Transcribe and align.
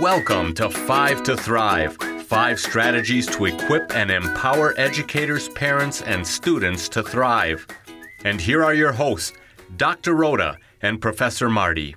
Welcome 0.00 0.54
to 0.54 0.70
Five 0.70 1.24
to 1.24 1.36
Thrive 1.36 1.96
five 2.28 2.60
strategies 2.60 3.26
to 3.26 3.46
equip 3.46 3.90
and 3.96 4.10
empower 4.10 4.74
educators, 4.78 5.48
parents, 5.48 6.02
and 6.02 6.24
students 6.24 6.88
to 6.90 7.02
thrive. 7.02 7.66
And 8.22 8.38
here 8.38 8.62
are 8.62 8.74
your 8.74 8.92
hosts, 8.92 9.32
Dr. 9.76 10.14
Rhoda 10.14 10.58
and 10.82 11.00
Professor 11.00 11.48
Marty. 11.48 11.96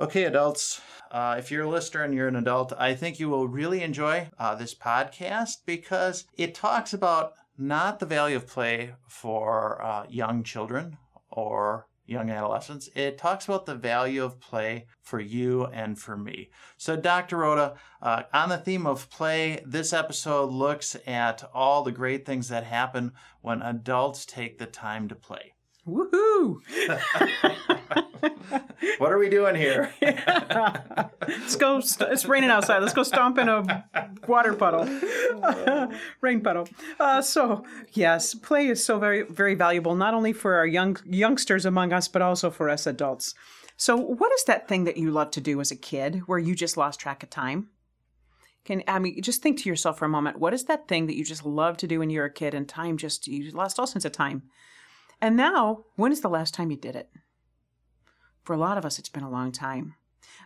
Okay, 0.00 0.24
adults, 0.24 0.80
uh, 1.10 1.36
if 1.38 1.50
you're 1.50 1.64
a 1.64 1.68
listener 1.68 2.02
and 2.02 2.14
you're 2.14 2.28
an 2.28 2.36
adult, 2.36 2.72
I 2.78 2.94
think 2.94 3.20
you 3.20 3.28
will 3.28 3.46
really 3.46 3.82
enjoy 3.82 4.30
uh, 4.38 4.54
this 4.54 4.74
podcast 4.74 5.58
because 5.66 6.24
it 6.36 6.54
talks 6.54 6.94
about 6.94 7.34
not 7.56 8.00
the 8.00 8.06
value 8.06 8.36
of 8.36 8.48
play 8.48 8.94
for 9.06 9.80
uh, 9.80 10.06
young 10.08 10.42
children 10.42 10.96
or 11.30 11.86
young 12.12 12.30
adolescents. 12.30 12.88
It 12.94 13.18
talks 13.18 13.46
about 13.46 13.66
the 13.66 13.74
value 13.74 14.22
of 14.22 14.40
play 14.40 14.86
for 15.00 15.18
you 15.18 15.66
and 15.66 15.98
for 15.98 16.16
me. 16.16 16.50
So, 16.76 16.96
Dr. 16.96 17.38
Rhoda, 17.38 17.74
uh, 18.00 18.22
on 18.32 18.50
the 18.50 18.58
theme 18.58 18.86
of 18.86 19.10
play, 19.10 19.62
this 19.66 19.92
episode 19.92 20.50
looks 20.50 20.96
at 21.06 21.42
all 21.52 21.82
the 21.82 21.92
great 21.92 22.24
things 22.24 22.48
that 22.48 22.64
happen 22.64 23.12
when 23.40 23.62
adults 23.62 24.24
take 24.24 24.58
the 24.58 24.66
time 24.66 25.08
to 25.08 25.14
play. 25.14 25.54
Woohoo! 25.86 26.60
what 28.98 29.10
are 29.10 29.18
we 29.18 29.28
doing 29.28 29.56
here? 29.56 29.92
Let's 30.00 31.56
go. 31.56 31.80
St- 31.80 32.12
it's 32.12 32.24
raining 32.24 32.50
outside. 32.50 32.82
Let's 32.82 32.94
go 32.94 33.02
stomp 33.02 33.38
in 33.38 33.48
a 33.48 33.84
water 34.28 34.54
puddle, 34.54 34.88
rain 36.20 36.40
puddle. 36.40 36.68
Uh, 37.00 37.20
so 37.20 37.64
yes, 37.92 38.34
play 38.34 38.68
is 38.68 38.84
so 38.84 39.00
very 39.00 39.22
very 39.22 39.56
valuable 39.56 39.96
not 39.96 40.14
only 40.14 40.32
for 40.32 40.54
our 40.54 40.66
young 40.66 40.96
youngsters 41.04 41.66
among 41.66 41.92
us, 41.92 42.06
but 42.06 42.22
also 42.22 42.50
for 42.50 42.70
us 42.70 42.86
adults. 42.86 43.34
So, 43.76 43.96
what 43.96 44.30
is 44.32 44.44
that 44.44 44.68
thing 44.68 44.84
that 44.84 44.96
you 44.96 45.10
loved 45.10 45.32
to 45.32 45.40
do 45.40 45.60
as 45.60 45.72
a 45.72 45.76
kid 45.76 46.22
where 46.26 46.38
you 46.38 46.54
just 46.54 46.76
lost 46.76 47.00
track 47.00 47.24
of 47.24 47.30
time? 47.30 47.70
Can 48.64 48.84
I 48.86 49.00
mean 49.00 49.20
just 49.20 49.42
think 49.42 49.58
to 49.58 49.68
yourself 49.68 49.98
for 49.98 50.04
a 50.04 50.08
moment, 50.08 50.38
what 50.38 50.54
is 50.54 50.66
that 50.66 50.86
thing 50.86 51.06
that 51.06 51.16
you 51.16 51.24
just 51.24 51.44
loved 51.44 51.80
to 51.80 51.88
do 51.88 51.98
when 51.98 52.08
you 52.08 52.20
were 52.20 52.26
a 52.26 52.32
kid 52.32 52.54
and 52.54 52.68
time 52.68 52.96
just 52.96 53.26
you 53.26 53.50
lost 53.50 53.80
all 53.80 53.88
sense 53.88 54.04
of 54.04 54.12
time? 54.12 54.44
And 55.22 55.36
now, 55.36 55.84
when 55.94 56.10
is 56.10 56.20
the 56.20 56.28
last 56.28 56.52
time 56.52 56.72
you 56.72 56.76
did 56.76 56.96
it? 56.96 57.08
For 58.42 58.54
a 58.54 58.58
lot 58.58 58.76
of 58.76 58.84
us, 58.84 58.98
it's 58.98 59.08
been 59.08 59.22
a 59.22 59.30
long 59.30 59.52
time. 59.52 59.94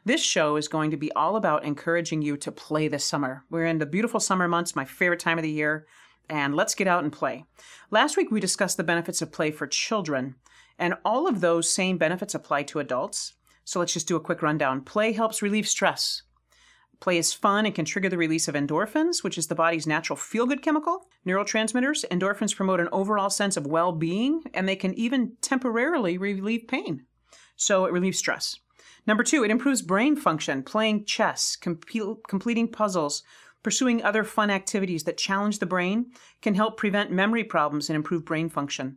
This 0.04 0.22
show 0.22 0.56
is 0.56 0.68
going 0.68 0.90
to 0.90 0.98
be 0.98 1.10
all 1.12 1.36
about 1.36 1.64
encouraging 1.64 2.20
you 2.20 2.36
to 2.36 2.52
play 2.52 2.86
this 2.86 3.02
summer. 3.02 3.44
We're 3.48 3.64
in 3.64 3.78
the 3.78 3.86
beautiful 3.86 4.20
summer 4.20 4.46
months, 4.46 4.76
my 4.76 4.84
favorite 4.84 5.18
time 5.18 5.38
of 5.38 5.42
the 5.42 5.50
year, 5.50 5.86
and 6.28 6.54
let's 6.54 6.74
get 6.74 6.86
out 6.86 7.04
and 7.04 7.12
play. 7.12 7.46
Last 7.90 8.18
week, 8.18 8.30
we 8.30 8.38
discussed 8.38 8.76
the 8.76 8.84
benefits 8.84 9.22
of 9.22 9.32
play 9.32 9.50
for 9.50 9.66
children, 9.66 10.34
and 10.78 10.94
all 11.06 11.26
of 11.26 11.40
those 11.40 11.72
same 11.72 11.96
benefits 11.96 12.34
apply 12.34 12.64
to 12.64 12.78
adults. 12.78 13.32
So 13.64 13.80
let's 13.80 13.94
just 13.94 14.06
do 14.06 14.16
a 14.16 14.20
quick 14.20 14.42
rundown. 14.42 14.82
Play 14.82 15.12
helps 15.12 15.40
relieve 15.40 15.66
stress. 15.66 16.22
Play 17.00 17.18
is 17.18 17.34
fun 17.34 17.66
and 17.66 17.74
can 17.74 17.84
trigger 17.84 18.08
the 18.08 18.18
release 18.18 18.48
of 18.48 18.54
endorphins, 18.54 19.22
which 19.22 19.36
is 19.36 19.46
the 19.46 19.54
body's 19.54 19.86
natural 19.86 20.16
feel 20.16 20.46
good 20.46 20.62
chemical. 20.62 21.08
Neurotransmitters, 21.26 22.04
endorphins 22.10 22.56
promote 22.56 22.80
an 22.80 22.88
overall 22.90 23.30
sense 23.30 23.56
of 23.56 23.66
well 23.66 23.92
being, 23.92 24.42
and 24.54 24.68
they 24.68 24.76
can 24.76 24.94
even 24.94 25.32
temporarily 25.40 26.16
relieve 26.16 26.66
pain. 26.68 27.04
So 27.56 27.84
it 27.84 27.92
relieves 27.92 28.18
stress. 28.18 28.58
Number 29.06 29.22
two, 29.22 29.44
it 29.44 29.50
improves 29.50 29.82
brain 29.82 30.16
function, 30.16 30.62
playing 30.62 31.04
chess, 31.04 31.56
com- 31.56 31.78
completing 32.28 32.72
puzzles, 32.72 33.22
pursuing 33.62 34.02
other 34.02 34.24
fun 34.24 34.50
activities 34.50 35.04
that 35.04 35.18
challenge 35.18 35.58
the 35.58 35.66
brain 35.66 36.12
can 36.42 36.54
help 36.54 36.76
prevent 36.76 37.10
memory 37.10 37.44
problems 37.44 37.88
and 37.88 37.96
improve 37.96 38.24
brain 38.24 38.48
function. 38.48 38.96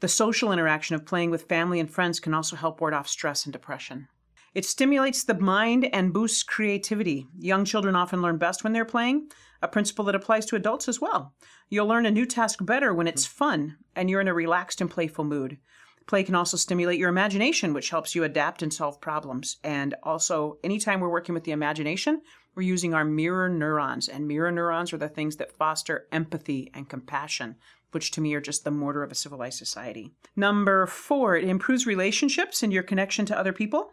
The 0.00 0.08
social 0.08 0.52
interaction 0.52 0.96
of 0.96 1.06
playing 1.06 1.30
with 1.30 1.48
family 1.48 1.80
and 1.80 1.90
friends 1.90 2.20
can 2.20 2.34
also 2.34 2.56
help 2.56 2.80
ward 2.80 2.94
off 2.94 3.08
stress 3.08 3.44
and 3.44 3.52
depression. 3.52 4.08
It 4.54 4.64
stimulates 4.64 5.24
the 5.24 5.34
mind 5.34 5.88
and 5.92 6.12
boosts 6.12 6.44
creativity. 6.44 7.26
Young 7.38 7.64
children 7.64 7.96
often 7.96 8.22
learn 8.22 8.38
best 8.38 8.62
when 8.62 8.72
they're 8.72 8.84
playing, 8.84 9.28
a 9.60 9.66
principle 9.66 10.04
that 10.04 10.14
applies 10.14 10.46
to 10.46 10.56
adults 10.56 10.88
as 10.88 11.00
well. 11.00 11.34
You'll 11.68 11.88
learn 11.88 12.06
a 12.06 12.10
new 12.10 12.24
task 12.24 12.64
better 12.64 12.94
when 12.94 13.08
it's 13.08 13.26
fun 13.26 13.76
and 13.96 14.08
you're 14.08 14.20
in 14.20 14.28
a 14.28 14.34
relaxed 14.34 14.80
and 14.80 14.88
playful 14.88 15.24
mood. 15.24 15.58
Play 16.06 16.22
can 16.22 16.34
also 16.34 16.56
stimulate 16.56 17.00
your 17.00 17.08
imagination, 17.08 17.72
which 17.72 17.90
helps 17.90 18.14
you 18.14 18.24
adapt 18.24 18.62
and 18.62 18.72
solve 18.72 19.00
problems. 19.00 19.56
And 19.64 19.94
also, 20.02 20.58
anytime 20.62 21.00
we're 21.00 21.08
working 21.08 21.34
with 21.34 21.44
the 21.44 21.52
imagination, 21.52 22.20
we're 22.54 22.62
using 22.62 22.94
our 22.94 23.04
mirror 23.04 23.48
neurons. 23.48 24.08
And 24.08 24.28
mirror 24.28 24.52
neurons 24.52 24.92
are 24.92 24.98
the 24.98 25.08
things 25.08 25.36
that 25.36 25.56
foster 25.56 26.06
empathy 26.12 26.70
and 26.74 26.88
compassion, 26.88 27.56
which 27.92 28.10
to 28.12 28.20
me 28.20 28.34
are 28.34 28.40
just 28.40 28.64
the 28.64 28.70
mortar 28.70 29.02
of 29.02 29.10
a 29.10 29.14
civilized 29.14 29.58
society. 29.58 30.12
Number 30.36 30.86
four, 30.86 31.36
it 31.36 31.44
improves 31.44 31.86
relationships 31.86 32.62
and 32.62 32.72
your 32.72 32.82
connection 32.82 33.24
to 33.26 33.38
other 33.38 33.52
people. 33.52 33.92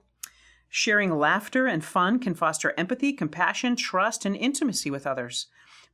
Sharing 0.74 1.12
laughter 1.12 1.68
and 1.68 1.84
fun 1.84 2.18
can 2.18 2.34
foster 2.34 2.74
empathy, 2.78 3.12
compassion, 3.12 3.76
trust, 3.76 4.26
and 4.26 4.38
intimacy 4.38 4.90
with 4.90 5.06
others. 5.06 5.48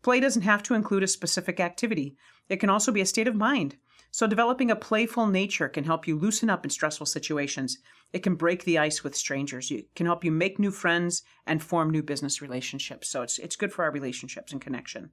Play 0.03 0.19
doesn't 0.19 0.43
have 0.43 0.61
to 0.63 0.75
include 0.75 1.01
a 1.01 1.07
specific 1.07 1.59
activity, 1.59 2.15
it 2.47 2.57
can 2.57 2.69
also 2.69 2.91
be 2.91 3.01
a 3.01 3.05
state 3.07 3.27
of 3.27 3.35
mind. 3.35 3.77
So, 4.11 4.27
developing 4.27 4.69
a 4.69 4.75
playful 4.75 5.25
nature 5.25 5.67
can 5.67 5.83
help 5.83 6.07
you 6.07 6.15
loosen 6.15 6.51
up 6.51 6.63
in 6.63 6.69
stressful 6.69 7.07
situations. 7.07 7.79
It 8.13 8.21
can 8.21 8.35
break 8.35 8.65
the 8.65 8.77
ice 8.77 9.03
with 9.03 9.15
strangers. 9.15 9.71
It 9.71 9.95
can 9.95 10.05
help 10.05 10.23
you 10.23 10.31
make 10.31 10.59
new 10.59 10.71
friends 10.71 11.23
and 11.47 11.61
form 11.61 11.89
new 11.89 12.03
business 12.03 12.39
relationships. 12.39 13.09
So, 13.09 13.23
it's, 13.23 13.39
it's 13.39 13.55
good 13.55 13.73
for 13.73 13.83
our 13.83 13.91
relationships 13.91 14.51
and 14.51 14.61
connection. 14.61 15.09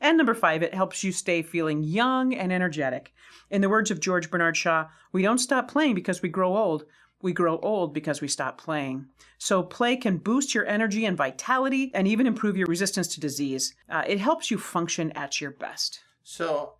And 0.00 0.16
number 0.16 0.34
five, 0.34 0.62
it 0.62 0.74
helps 0.74 1.02
you 1.02 1.10
stay 1.10 1.42
feeling 1.42 1.82
young 1.82 2.32
and 2.34 2.52
energetic. 2.52 3.12
In 3.50 3.62
the 3.62 3.68
words 3.68 3.90
of 3.90 3.98
George 3.98 4.30
Bernard 4.30 4.56
Shaw, 4.56 4.86
we 5.10 5.22
don't 5.22 5.38
stop 5.38 5.68
playing 5.68 5.96
because 5.96 6.22
we 6.22 6.28
grow 6.28 6.56
old 6.56 6.84
we 7.22 7.32
grow 7.32 7.58
old 7.58 7.92
because 7.92 8.20
we 8.20 8.28
stop 8.28 8.58
playing. 8.58 9.06
So, 9.38 9.62
play 9.62 9.96
can 9.96 10.18
boost 10.18 10.54
your 10.54 10.66
energy 10.66 11.04
and 11.04 11.16
vitality 11.16 11.90
and 11.94 12.06
even 12.06 12.26
improve 12.26 12.56
your 12.56 12.66
resistance 12.66 13.08
to 13.08 13.20
disease. 13.20 13.74
Uh, 13.88 14.04
it 14.06 14.18
helps 14.18 14.50
you 14.50 14.58
function 14.58 15.12
at 15.12 15.40
your 15.40 15.50
best. 15.50 16.00
So, 16.22 16.74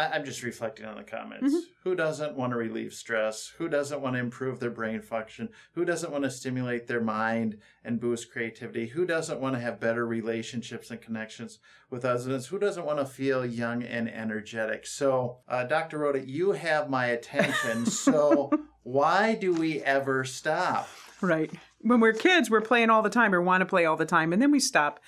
I- 0.00 0.16
am 0.16 0.24
just 0.24 0.42
reflecting 0.42 0.86
on 0.86 0.96
the 0.96 1.02
comments. 1.02 1.46
Mm-hmm. 1.46 1.72
Who 1.84 1.94
doesn't 1.94 2.36
want 2.36 2.52
to 2.52 2.56
relieve 2.56 2.94
stress? 2.94 3.52
Who 3.58 3.68
doesn't 3.68 4.00
want 4.00 4.14
to 4.16 4.20
improve 4.20 4.60
their 4.60 4.70
brain 4.70 5.02
function? 5.02 5.48
Who 5.72 5.84
doesn't 5.84 6.12
want 6.12 6.24
to 6.24 6.30
stimulate 6.30 6.86
their 6.86 7.00
mind 7.00 7.58
and 7.84 8.00
boost 8.00 8.30
creativity? 8.32 8.88
Who 8.88 9.04
doesn't 9.04 9.40
want 9.40 9.54
to 9.54 9.60
have 9.60 9.80
better 9.80 10.06
relationships 10.06 10.90
and 10.90 11.00
connections 11.00 11.58
with 11.90 12.04
others? 12.04 12.46
Who 12.46 12.58
doesn't 12.58 12.86
want 12.86 12.98
to 12.98 13.06
feel 13.06 13.44
young 13.44 13.82
and 13.82 14.08
energetic? 14.08 14.86
So, 14.86 15.38
uh, 15.48 15.64
Dr. 15.64 15.98
Rhoda, 15.98 16.26
you 16.26 16.52
have 16.52 16.88
my 16.90 17.06
attention. 17.06 17.86
So, 18.00 18.50
why 18.82 19.34
do 19.34 19.52
we 19.52 19.82
ever 19.82 20.24
stop? 20.24 20.88
Right. 21.20 21.50
When 21.80 22.00
we're 22.00 22.12
kids, 22.12 22.50
we're 22.50 22.60
playing 22.60 22.90
all 22.90 23.02
the 23.02 23.10
time 23.10 23.34
or 23.34 23.42
want 23.42 23.60
to 23.60 23.66
play 23.66 23.84
all 23.84 23.96
the 23.96 24.06
time, 24.06 24.32
and 24.32 24.40
then 24.40 24.50
we 24.50 24.60
stop. 24.60 25.00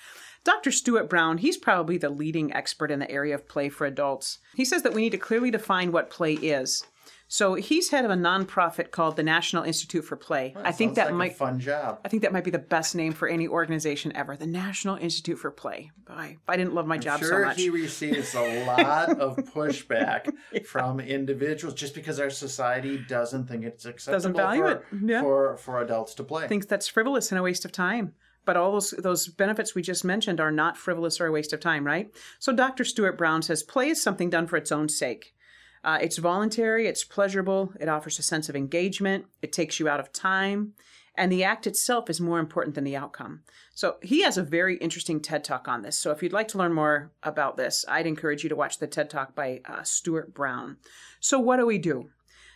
Dr. 0.43 0.71
Stuart 0.71 1.09
Brown, 1.09 1.37
he's 1.37 1.57
probably 1.57 1.97
the 1.97 2.09
leading 2.09 2.53
expert 2.53 2.91
in 2.91 2.99
the 2.99 3.09
area 3.09 3.35
of 3.35 3.47
play 3.47 3.69
for 3.69 3.85
adults. 3.85 4.39
He 4.55 4.65
says 4.65 4.83
that 4.83 4.93
we 4.93 5.01
need 5.01 5.11
to 5.11 5.17
clearly 5.17 5.51
define 5.51 5.91
what 5.91 6.09
play 6.09 6.33
is. 6.33 6.83
So 7.33 7.55
he's 7.55 7.89
head 7.89 8.05
of 8.05 8.11
a 8.11 8.15
nonprofit 8.15 8.91
called 8.91 9.15
the 9.15 9.23
National 9.23 9.63
Institute 9.63 10.05
for 10.05 10.15
Play. 10.15 10.51
Well, 10.55 10.67
I 10.67 10.71
think 10.71 10.93
that 10.95 11.07
like 11.07 11.15
might 11.15 11.35
fun 11.35 11.59
job. 11.59 11.99
I 12.05 12.07
think 12.07 12.21
that 12.21 12.31
might 12.31 12.43
be 12.43 12.51
the 12.51 12.59
best 12.59 12.93
name 12.93 13.11
for 13.11 13.27
any 13.27 13.47
organization 13.47 14.15
ever. 14.15 14.37
The 14.37 14.45
National 14.45 14.97
Institute 14.97 15.39
for 15.39 15.49
Play. 15.49 15.89
I, 16.07 16.37
I 16.47 16.57
didn't 16.57 16.75
love 16.75 16.85
my 16.85 16.93
I'm 16.93 17.01
job 17.01 17.21
sure 17.21 17.29
so 17.29 17.47
much. 17.47 17.57
he 17.57 17.71
receives 17.71 18.35
a 18.35 18.65
lot 18.67 19.19
of 19.19 19.37
pushback 19.55 20.31
yeah. 20.51 20.61
from 20.63 20.99
individuals 20.99 21.73
just 21.73 21.95
because 21.95 22.19
our 22.19 22.29
society 22.29 23.03
doesn't 23.09 23.47
think 23.47 23.63
it's 23.63 23.85
acceptable 23.85 24.15
doesn't 24.15 24.35
value 24.35 24.61
for, 24.61 24.71
it. 24.71 24.85
Yeah. 25.03 25.21
for 25.21 25.57
for 25.57 25.81
adults 25.81 26.13
to 26.15 26.23
play. 26.23 26.47
Thinks 26.47 26.67
that's 26.67 26.87
frivolous 26.87 27.31
and 27.31 27.39
a 27.39 27.41
waste 27.41 27.65
of 27.65 27.71
time. 27.71 28.13
But 28.45 28.57
all 28.57 28.73
those 28.73 28.91
those 28.91 29.27
benefits 29.27 29.75
we 29.75 29.81
just 29.81 30.03
mentioned 30.03 30.39
are 30.39 30.51
not 30.51 30.77
frivolous 30.77 31.19
or 31.21 31.27
a 31.27 31.31
waste 31.31 31.53
of 31.53 31.59
time, 31.59 31.85
right? 31.85 32.11
So 32.39 32.53
Dr. 32.53 32.83
Stuart 32.83 33.17
Brown 33.17 33.41
says 33.41 33.63
play 33.63 33.89
is 33.89 34.01
something 34.01 34.29
done 34.29 34.47
for 34.47 34.57
its 34.57 34.71
own 34.71 34.89
sake. 34.89 35.33
Uh, 35.83 35.99
it's 36.01 36.17
voluntary, 36.17 36.87
it's 36.87 37.03
pleasurable, 37.03 37.73
it 37.79 37.89
offers 37.89 38.17
a 38.17 38.23
sense 38.23 38.47
of 38.47 38.55
engagement, 38.55 39.25
it 39.41 39.51
takes 39.51 39.81
you 39.81 39.89
out 39.89 39.99
of 39.99 40.13
time, 40.13 40.73
and 41.15 41.31
the 41.31 41.43
act 41.43 41.67
itself 41.67 42.09
is 42.09 42.21
more 42.21 42.39
important 42.39 42.73
than 42.75 42.85
the 42.85 42.95
outcome. 42.95 43.41
So 43.75 43.97
he 44.01 44.23
has 44.23 44.37
a 44.37 44.43
very 44.43 44.77
interesting 44.77 45.19
TED 45.19 45.43
Talk 45.43 45.67
on 45.67 45.81
this. 45.81 45.97
So 45.97 46.11
if 46.11 46.23
you'd 46.23 46.33
like 46.33 46.47
to 46.49 46.57
learn 46.57 46.73
more 46.73 47.11
about 47.21 47.57
this, 47.57 47.83
I'd 47.87 48.07
encourage 48.07 48.43
you 48.43 48.49
to 48.49 48.55
watch 48.55 48.79
the 48.79 48.87
TED 48.87 49.09
Talk 49.09 49.35
by 49.35 49.61
uh, 49.65 49.83
Stuart 49.83 50.33
Brown. 50.33 50.77
So 51.19 51.37
what 51.39 51.57
do 51.57 51.65
we 51.65 51.77
do? 51.77 52.09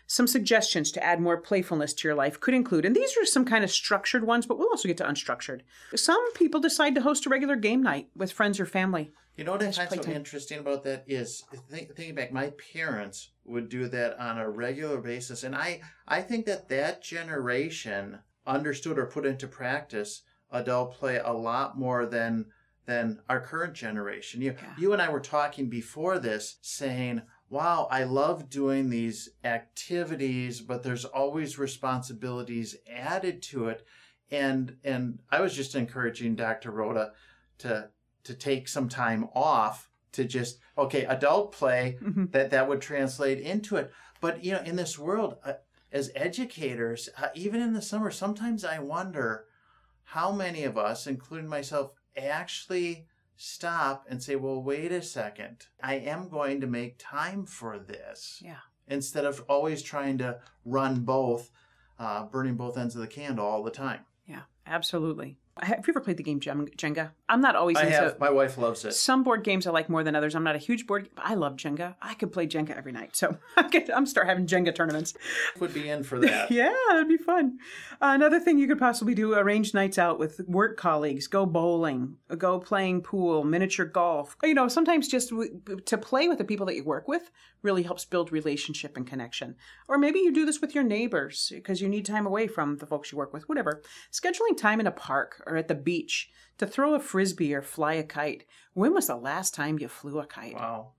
Some 0.08 0.26
suggestions 0.26 0.92
to 0.94 1.04
add 1.04 1.20
more 1.20 1.38
playfulness 1.38 1.94
to 1.94 2.08
your 2.08 2.16
life 2.16 2.40
could 2.40 2.54
include, 2.54 2.86
and 2.86 2.96
these 2.96 3.18
are 3.18 3.26
some 3.26 3.44
kind 3.44 3.64
of 3.64 3.70
structured 3.70 4.26
ones, 4.26 4.46
but 4.46 4.58
we'll 4.58 4.70
also 4.70 4.88
get 4.88 4.98
to 4.98 5.04
unstructured. 5.04 5.62
Some 5.96 6.34
people 6.34 6.62
decide 6.62 6.96
to 6.96 7.02
host 7.02 7.26
a 7.26 7.30
regular 7.30 7.58
game 7.58 7.84
night 7.84 8.08
with 8.16 8.32
friends 8.32 8.60
or 8.60 8.66
family. 8.66 9.12
You 9.36 9.44
know 9.44 9.52
what 9.52 9.64
I 9.64 9.72
find 9.72 10.04
so 10.04 10.12
interesting 10.12 10.60
about 10.60 10.84
that 10.86 11.04
is 11.08 11.44
think, 11.70 11.96
thinking 11.96 12.16
back, 12.16 12.32
my 12.32 12.54
parents 12.74 13.30
would 13.46 13.70
do 13.70 13.88
that 13.90 14.18
on 14.20 14.40
a 14.40 14.50
regular 14.50 15.00
basis, 15.00 15.44
and 15.44 15.56
I 15.56 15.82
I 16.08 16.22
think 16.22 16.48
that 16.48 16.70
that 16.70 17.04
generation 17.04 18.20
understood 18.48 18.98
or 18.98 19.06
put 19.06 19.28
into 19.28 19.46
practice 19.46 20.24
adult 20.52 20.94
play 20.94 21.18
a 21.18 21.32
lot 21.32 21.78
more 21.78 22.06
than 22.06 22.46
than 22.88 23.20
our 23.30 23.42
current 23.42 23.76
generation. 23.76 24.42
You 24.42 24.56
yeah. 24.60 24.74
you 24.78 24.94
and 24.94 25.02
I 25.02 25.10
were 25.10 25.20
talking 25.20 25.70
before 25.70 26.18
this, 26.18 26.58
saying 26.62 27.22
wow, 27.50 27.88
I 27.90 28.04
love 28.04 28.50
doing 28.50 28.90
these 28.90 29.30
activities, 29.44 30.62
but 30.62 30.84
there's 30.84 31.06
always 31.06 31.58
responsibilities 31.58 32.76
added 32.92 33.42
to 33.44 33.70
it. 33.70 33.86
and 34.30 34.76
and 34.84 35.20
I 35.30 35.40
was 35.40 35.54
just 35.56 35.74
encouraging 35.76 36.36
Dr. 36.36 36.72
Rhoda 36.72 37.14
to 37.60 37.90
to 38.26 38.34
take 38.34 38.68
some 38.68 38.90
time 38.90 39.30
off 39.34 39.90
to 40.12 40.26
just 40.26 40.60
okay 40.78 41.06
adult 41.06 41.54
play 41.54 41.98
Mhm. 42.02 42.32
that 42.34 42.50
that 42.50 42.68
would 42.68 42.82
translate 42.82 43.40
into 43.40 43.78
it. 43.78 43.90
But 44.20 44.44
you 44.44 44.52
know, 44.52 44.62
in 44.62 44.76
this 44.76 45.00
world, 45.00 45.38
uh, 45.46 45.54
as 45.94 46.12
educators, 46.14 47.08
uh, 47.18 47.30
even 47.36 47.62
in 47.62 47.72
the 47.72 47.82
summer, 47.82 48.12
sometimes 48.12 48.66
I 48.66 48.80
wonder 48.80 49.46
how 50.04 50.34
many 50.34 50.66
of 50.66 50.78
us, 50.78 51.08
including 51.08 51.48
myself, 51.48 51.92
actually 52.18 53.08
stop 53.38 54.06
and 54.10 54.22
say, 54.22 54.36
"Well, 54.36 54.62
wait 54.62 54.92
a 54.92 55.02
second. 55.02 55.68
I 55.82 55.96
am 55.96 56.30
going 56.30 56.62
to 56.62 56.68
make 56.68 56.98
time 56.98 57.46
for 57.46 57.80
this." 57.80 58.42
Yeah. 58.44 58.60
Instead 58.88 59.26
of 59.26 59.44
always 59.48 59.82
trying 59.82 60.18
to 60.20 60.40
run 60.66 61.02
both, 61.02 61.52
uh, 62.00 62.26
burning 62.26 62.56
both 62.56 62.78
ends 62.78 62.96
of 62.96 63.02
the 63.02 63.08
candle 63.08 63.46
all 63.46 63.64
the 63.64 63.72
time. 63.72 64.02
Yeah, 64.26 64.44
absolutely. 64.66 65.38
Have 65.62 65.88
you 65.88 65.92
ever 65.92 66.02
played 66.02 66.18
the 66.18 66.24
game 66.24 66.40
Jenga? 66.40 67.12
I'm 67.30 67.42
not 67.42 67.56
always 67.56 67.78
I 67.78 67.84
into 67.84 67.94
have. 67.94 68.20
My 68.20 68.30
wife 68.30 68.58
loves 68.58 68.86
it. 68.86 68.94
some 68.94 69.24
board 69.24 69.44
games 69.44 69.68
I 69.68 69.72
like 69.72 69.90
more 69.90 70.04
than 70.04 70.16
others. 70.16 70.36
I'm 70.36 70.44
not 70.44 70.56
a 70.56 70.60
huge 70.60 70.88
board, 70.88 71.10
but 71.16 71.26
I 71.26 71.34
love 71.36 71.56
Jenga. 71.56 71.96
I 72.02 72.14
could 72.14 72.32
play 72.32 72.48
Jenga 72.48 72.78
every 72.78 72.92
night, 72.92 73.16
so 73.16 73.38
I'm 73.58 74.06
start 74.06 74.28
having 74.28 74.46
Jenga 74.48 74.74
tournaments. 74.74 75.14
Would 75.60 75.74
be 75.74 75.90
in 75.90 76.04
for 76.04 76.20
that. 76.20 76.52
Yeah, 76.58 76.74
that'd 76.90 77.08
be 77.08 77.18
fun. 77.18 77.60
Uh, 78.02 78.12
another 78.16 78.40
thing 78.40 78.58
you 78.58 78.68
could 78.68 78.80
possibly 78.80 79.14
do: 79.14 79.34
arrange 79.34 79.74
nights 79.74 79.98
out 79.98 80.18
with 80.20 80.40
work 80.48 80.78
colleagues, 80.78 81.28
go 81.28 81.46
bowling, 81.46 82.18
go 82.38 82.60
playing 82.60 83.02
pool, 83.02 83.44
miniature 83.44 83.86
golf. 83.86 84.36
You 84.44 84.54
know, 84.54 84.68
sometimes 84.68 85.08
just 85.08 85.30
w- 85.30 85.60
to 85.86 85.98
play 85.98 86.28
with 86.28 86.38
the 86.38 86.44
people 86.46 86.66
that 86.68 86.76
you 86.76 86.84
work 86.84 87.08
with 87.08 87.30
really 87.64 87.84
helps 87.84 88.06
build 88.06 88.32
relationship 88.32 88.96
and 88.96 89.06
connection. 89.08 89.56
Or 89.88 89.98
maybe 89.98 90.20
you 90.20 90.32
do 90.32 90.46
this 90.46 90.62
with 90.62 90.74
your 90.76 90.84
neighbors 90.84 91.52
because 91.54 91.82
you 91.82 91.90
need 91.90 92.06
time 92.06 92.26
away 92.26 92.48
from 92.48 92.78
the 92.78 92.86
folks 92.86 93.12
you 93.12 93.18
work 93.18 93.34
with. 93.34 93.50
Whatever. 93.50 93.82
Scheduling 94.12 94.56
time 94.56 94.80
in 94.80 94.88
a 94.88 94.92
park 94.92 95.44
or 95.48 95.58
at 95.58 95.68
the 95.68 95.76
beach 95.76 96.30
to 96.58 96.68
throw 96.68 96.94
a 96.94 97.00
frisbee 97.00 97.54
or 97.54 97.62
fly 97.62 97.94
a 97.94 98.04
kite. 98.04 98.46
When 98.74 98.94
was 98.94 99.08
the 99.08 99.16
last 99.16 99.54
time 99.54 99.80
you 99.80 99.88
flew 99.88 100.20
a 100.20 100.26
kite? 100.26 100.56
Wow. 100.56 100.94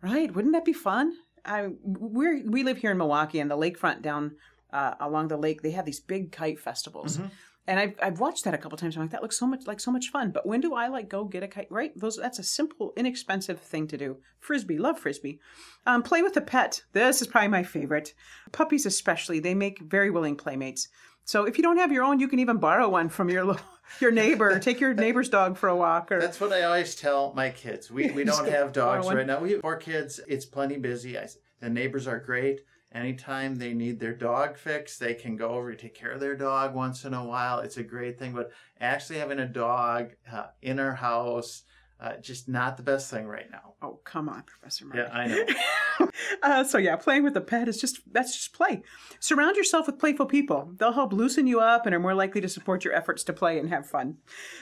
Right? 0.00 0.34
Wouldn't 0.34 0.54
that 0.54 0.64
be 0.64 0.72
fun? 0.72 1.12
I 1.44 1.68
we 1.82 2.42
we 2.44 2.62
live 2.62 2.78
here 2.78 2.92
in 2.92 2.98
Milwaukee, 2.98 3.40
and 3.40 3.50
the 3.50 3.56
lakefront 3.56 4.02
down 4.02 4.36
uh, 4.72 4.94
along 5.00 5.28
the 5.28 5.36
lake, 5.36 5.62
they 5.62 5.72
have 5.72 5.84
these 5.84 6.00
big 6.00 6.32
kite 6.32 6.58
festivals. 6.58 7.18
Mhm. 7.18 7.30
And 7.64 7.78
I've, 7.78 7.94
I've 8.02 8.18
watched 8.18 8.42
that 8.44 8.54
a 8.54 8.58
couple 8.58 8.76
times. 8.76 8.96
I'm 8.96 9.02
like, 9.02 9.12
that 9.12 9.22
looks 9.22 9.38
so 9.38 9.46
much 9.46 9.66
like 9.66 9.78
so 9.78 9.92
much 9.92 10.08
fun. 10.10 10.32
But 10.32 10.46
when 10.46 10.60
do 10.60 10.74
I 10.74 10.88
like 10.88 11.08
go 11.08 11.24
get 11.24 11.44
a 11.44 11.48
kite? 11.48 11.70
Right? 11.70 11.92
Those 11.96 12.16
that's 12.16 12.40
a 12.40 12.42
simple, 12.42 12.92
inexpensive 12.96 13.60
thing 13.60 13.86
to 13.88 13.96
do. 13.96 14.16
Frisbee, 14.40 14.78
love 14.78 14.98
frisbee. 14.98 15.38
Um, 15.86 16.02
play 16.02 16.22
with 16.22 16.36
a 16.36 16.40
pet. 16.40 16.82
This 16.92 17.22
is 17.22 17.28
probably 17.28 17.48
my 17.48 17.62
favorite. 17.62 18.14
Puppies, 18.50 18.84
especially, 18.86 19.38
they 19.38 19.54
make 19.54 19.78
very 19.80 20.10
willing 20.10 20.34
playmates. 20.36 20.88
So 21.24 21.44
if 21.44 21.56
you 21.56 21.62
don't 21.62 21.78
have 21.78 21.92
your 21.92 22.04
own, 22.04 22.20
you 22.20 22.28
can 22.28 22.38
even 22.38 22.58
borrow 22.58 22.88
one 22.88 23.08
from 23.08 23.28
your 23.30 23.56
your 24.00 24.10
neighbor. 24.10 24.58
Take 24.58 24.80
your 24.80 24.94
neighbor's 24.94 25.28
dog 25.28 25.56
for 25.56 25.68
a 25.68 25.76
walk. 25.76 26.10
Or 26.10 26.20
That's 26.20 26.40
what 26.40 26.52
I 26.52 26.62
always 26.62 26.94
tell 26.94 27.32
my 27.34 27.50
kids. 27.50 27.90
We, 27.90 28.10
we 28.10 28.24
don't 28.32 28.48
have 28.48 28.72
dogs 28.72 29.06
right 29.08 29.26
now. 29.26 29.40
We 29.40 29.52
have 29.52 29.60
four 29.60 29.76
kids. 29.76 30.20
It's 30.26 30.44
plenty 30.44 30.78
busy. 30.78 31.18
I, 31.18 31.28
the 31.60 31.70
neighbors 31.70 32.06
are 32.06 32.18
great. 32.18 32.62
Anytime 32.94 33.56
they 33.56 33.72
need 33.72 34.00
their 34.00 34.14
dog 34.14 34.58
fixed, 34.58 35.00
they 35.00 35.14
can 35.14 35.36
go 35.36 35.50
over 35.50 35.70
and 35.70 35.78
take 35.78 35.94
care 35.94 36.10
of 36.10 36.20
their 36.20 36.36
dog 36.36 36.74
once 36.74 37.04
in 37.04 37.14
a 37.14 37.24
while. 37.24 37.60
It's 37.60 37.78
a 37.78 37.82
great 37.82 38.18
thing. 38.18 38.32
But 38.34 38.50
actually 38.80 39.18
having 39.18 39.38
a 39.38 39.48
dog 39.48 40.10
uh, 40.30 40.48
in 40.60 40.78
our 40.78 40.94
house, 40.94 41.62
uh, 42.02 42.16
just 42.16 42.48
not 42.48 42.76
the 42.76 42.82
best 42.82 43.08
thing 43.10 43.28
right 43.28 43.48
now. 43.50 43.74
oh 43.80 44.00
come 44.02 44.28
on, 44.28 44.42
Professor. 44.42 44.84
Marty. 44.84 45.02
Yeah, 45.02 45.16
I 45.16 45.26
know. 45.28 46.10
uh, 46.42 46.64
so 46.64 46.76
yeah, 46.78 46.96
playing 46.96 47.22
with 47.22 47.36
a 47.36 47.40
pet 47.40 47.68
is 47.68 47.80
just 47.80 48.00
that's 48.12 48.34
just 48.34 48.52
play. 48.52 48.82
Surround 49.20 49.56
yourself 49.56 49.86
with 49.86 50.00
playful 50.00 50.26
people. 50.26 50.72
They'll 50.76 50.92
help 50.92 51.12
loosen 51.12 51.46
you 51.46 51.60
up 51.60 51.86
and 51.86 51.94
are 51.94 52.00
more 52.00 52.14
likely 52.14 52.40
to 52.40 52.48
support 52.48 52.84
your 52.84 52.92
efforts 52.92 53.22
to 53.24 53.32
play 53.32 53.56
and 53.56 53.68
have 53.68 53.88
fun. 53.88 54.16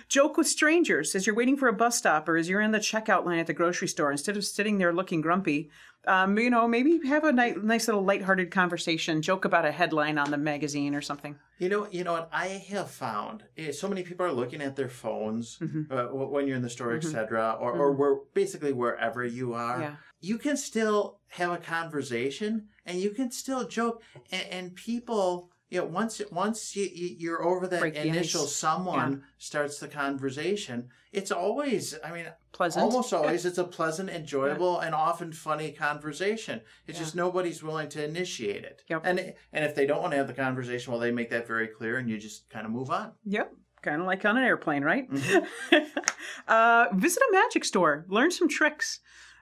Joke 0.07 0.37
with 0.37 0.49
strangers 0.49 1.15
as 1.15 1.27
you're 1.27 1.35
waiting 1.35 1.57
for 1.57 1.69
a 1.69 1.73
bus 1.73 1.97
stop 1.97 2.29
or 2.29 2.37
as 2.37 2.47
you're 2.47 2.61
in 2.61 2.73
the 2.73 2.79
checkout 2.79 3.25
line 3.25 3.39
at 3.39 3.47
the 3.47 3.55
grocery 3.55 3.89
store. 3.89 4.13
Instead 4.13 4.37
of 4.37 4.45
sitting 4.45 4.77
there 4.77 4.93
looking 4.93 5.23
grumpy, 5.23 5.71
um, 6.07 6.39
you 6.39 6.51
know, 6.51 6.67
maybe 6.67 7.01
have 7.07 7.25
a 7.25 7.33
ni- 7.33 7.55
nice 7.63 7.87
little 7.89 8.03
lighthearted 8.05 8.51
conversation. 8.51 9.21
Joke 9.23 9.45
about 9.45 9.65
a 9.67 9.73
headline 9.73 10.17
on 10.19 10.31
the 10.31 10.37
magazine 10.39 10.95
or 10.95 11.01
something. 11.03 11.37
You 11.59 11.69
know, 11.69 11.87
you 11.91 12.05
know 12.05 12.13
what 12.13 12.31
I 12.33 12.47
have 12.71 12.91
found. 12.91 13.45
eh, 13.59 13.71
So 13.73 13.87
many 13.89 14.03
people 14.03 14.25
are 14.25 14.33
looking 14.33 14.63
at 14.63 14.77
their 14.77 14.89
phones 14.89 15.59
uh, 15.91 16.05
when 16.07 16.47
you're 16.47 16.57
in 16.57 16.63
the 16.63 16.71
store, 16.71 16.95
etc., 16.95 17.57
or 17.61 17.73
or 17.73 17.93
where 17.93 18.17
basically 18.35 18.73
wherever 18.73 19.25
you 19.25 19.53
are. 19.55 19.81
Yeah. 19.81 19.95
You 20.21 20.39
can 20.39 20.57
still 20.57 21.21
have 21.29 21.51
a 21.53 21.59
conversation, 21.59 22.69
and 22.87 22.99
you 22.99 23.11
can 23.11 23.31
still 23.31 23.67
joke, 23.67 24.03
and, 24.33 24.47
and 24.51 24.75
people. 24.75 25.51
Know, 25.73 25.85
once 25.85 26.21
once 26.33 26.75
you, 26.75 26.85
you- 26.93 27.17
you're 27.19 27.45
over 27.45 27.67
that 27.69 27.81
Break 27.81 27.95
initial 27.95 28.47
someone 28.47 29.23
starts 29.39 29.79
the 29.79 29.87
conversation, 29.89 30.89
it's 31.13 31.31
always, 31.31 31.97
I 32.05 32.11
mean, 32.13 32.27
Pleasant. 32.53 32.85
almost 32.85 33.13
always, 33.13 33.45
it's 33.45 33.59
a 33.59 33.65
pleasant, 33.65 34.11
enjoyable, 34.11 34.81
and 34.81 34.95
often 34.95 35.33
funny 35.33 35.71
conversation. 35.73 36.61
It's 36.87 36.99
Yeah. 36.99 37.05
just 37.05 37.15
nobody's 37.15 37.63
willing 37.63 37.89
to 37.91 38.05
initiate 38.05 38.65
it. 38.65 38.83
Yep. 38.89 39.03
And 39.05 39.35
and 39.53 39.65
if 39.65 39.75
they 39.77 39.87
don't 39.87 40.01
want 40.03 40.13
to 40.13 40.17
have 40.19 40.27
the 40.27 40.35
conversation, 40.35 40.93
well, 40.93 41.01
they 41.01 41.13
make 41.13 41.31
that 41.31 41.47
very 41.47 41.69
clear, 41.69 41.99
and 41.99 42.09
you 42.11 42.19
just 42.19 42.49
kind 42.51 42.67
of 42.67 42.73
move 42.73 42.91
on. 42.91 43.13
Yep. 43.25 43.53
Kind 43.83 44.01
of 44.03 44.07
like 44.07 44.25
on 44.25 44.37
an 44.37 44.45
airplane, 44.45 44.83
right? 44.85 45.11
Mm-hmm. 45.11 45.77
uh, 46.49 46.87
visit 46.95 47.23
a 47.23 47.33
magic 47.33 47.65
store, 47.65 48.05
learn 48.09 48.31
some 48.31 48.49
tricks, 48.49 49.01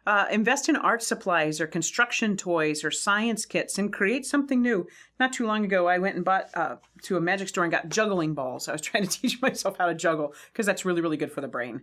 uh, 0.09 0.27
invest 0.31 0.71
in 0.71 0.77
art 0.77 1.03
supplies 1.03 1.61
or 1.61 1.67
construction 1.67 2.35
toys 2.35 2.83
or 2.83 2.91
science 2.91 3.45
kits, 3.45 3.77
and 3.77 3.93
create 3.93 4.25
something 4.25 4.63
new. 4.63 4.87
Not 5.21 5.35
too 5.35 5.47
long 5.47 5.67
ago, 5.67 5.87
I 5.87 5.99
went 5.99 6.17
and 6.17 6.25
bought 6.25 6.49
uh, 6.55 6.77
to 7.03 7.19
a 7.19 7.21
magic 7.21 7.51
store 7.51 7.65
and 7.65 7.71
got 7.71 7.91
juggling 7.91 8.33
balls. 8.33 8.69
I 8.69 8.73
was 8.73 8.81
trying 8.89 9.07
to 9.07 9.11
teach 9.11 9.43
myself 9.43 9.77
how 9.77 9.85
to 9.85 9.95
juggle 9.95 10.33
because 10.51 10.65
that's 10.65 10.87
really, 10.87 11.03
really 11.03 11.19
good 11.19 11.31
for 11.31 11.43
the 11.43 11.47
brain. 11.47 11.83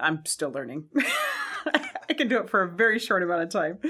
I'm 0.00 0.24
still 0.24 0.50
learning. 0.50 0.86
I 2.08 2.14
can 2.14 2.28
do 2.28 2.38
it 2.38 2.48
for 2.48 2.62
a 2.62 2.68
very 2.68 2.98
short 2.98 3.22
amount 3.22 3.42
of 3.42 3.50
time. 3.50 3.80